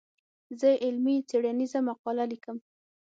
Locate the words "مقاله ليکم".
1.89-2.57